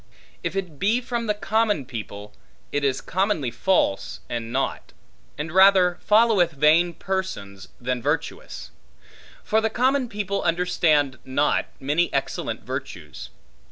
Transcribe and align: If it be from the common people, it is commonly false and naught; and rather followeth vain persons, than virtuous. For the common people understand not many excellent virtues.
If 0.41 0.55
it 0.55 0.79
be 0.79 0.99
from 0.99 1.27
the 1.27 1.35
common 1.35 1.85
people, 1.85 2.33
it 2.71 2.83
is 2.83 3.01
commonly 3.01 3.51
false 3.51 4.19
and 4.29 4.51
naught; 4.51 4.93
and 5.37 5.51
rather 5.51 5.99
followeth 6.03 6.53
vain 6.53 6.93
persons, 6.95 7.67
than 7.79 8.01
virtuous. 8.01 8.71
For 9.43 9.61
the 9.61 9.69
common 9.69 10.09
people 10.09 10.41
understand 10.41 11.19
not 11.23 11.67
many 11.79 12.11
excellent 12.13 12.63
virtues. 12.63 13.29